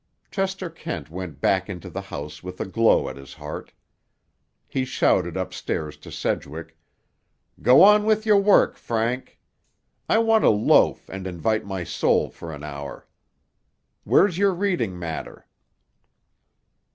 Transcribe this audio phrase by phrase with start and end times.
[0.31, 3.71] Chester Kent went back into the house with a glow at his heart.
[4.67, 6.75] He shouted up stairs to Sedgwick,
[7.61, 9.39] "Go on with your work, Frank.
[10.09, 13.07] I want to loaf and invite my soul for an hour.
[14.03, 15.45] Where's your reading matter?"